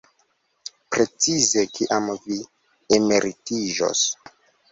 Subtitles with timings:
[0.95, 2.39] Precize kiam vi
[2.99, 4.03] emeritiĝos?